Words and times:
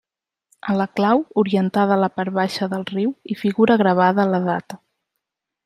A 0.71 0.73
la 0.77 0.87
clau, 0.99 1.21
orientada 1.41 1.93
a 1.95 1.99
la 2.05 2.09
part 2.15 2.35
baixa 2.39 2.69
del 2.73 2.87
riu, 2.95 3.13
hi 3.33 3.39
figura 3.45 3.79
gravada 3.85 4.29
la 4.35 4.41
data. 4.51 4.83